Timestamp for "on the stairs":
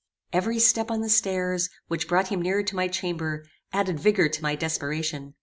0.89-1.69